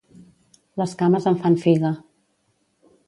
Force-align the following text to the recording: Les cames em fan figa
Les 0.83 0.95
cames 1.03 1.29
em 1.33 1.37
fan 1.43 1.59
figa 1.67 1.93